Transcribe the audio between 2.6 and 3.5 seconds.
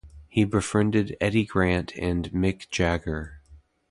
Jagger.